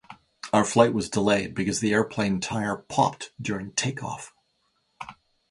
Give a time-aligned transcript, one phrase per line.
[0.51, 4.33] Our flight was delayed because the airplane tire popped during takeoff.